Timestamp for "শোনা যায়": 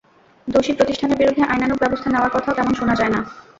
2.79-3.11